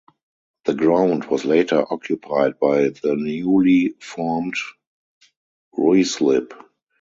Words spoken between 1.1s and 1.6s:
was